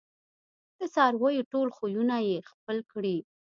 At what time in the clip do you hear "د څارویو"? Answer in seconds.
0.77-1.47